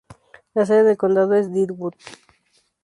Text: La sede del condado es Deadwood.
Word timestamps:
La 0.55 0.65
sede 0.65 0.81
del 0.81 0.97
condado 0.97 1.35
es 1.35 1.51
Deadwood. 1.53 1.93